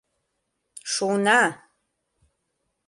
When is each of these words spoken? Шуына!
Шуына! 0.91 1.39